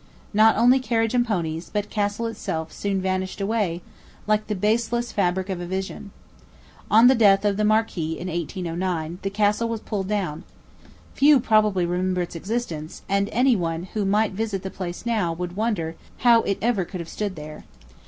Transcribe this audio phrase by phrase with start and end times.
[0.33, 3.83] Not only carriage and ponies, but castle itself, soon vanished away,
[4.25, 6.09] 'like the baseless fabric of a vision.'
[6.89, 10.43] On the death of the Marquis in 1809, the castle was pulled down.
[11.13, 15.55] Few probably remember its existence; and any one who might visit the place now would
[15.55, 15.95] wonder
[16.25, 17.63] how it ever could have stood there.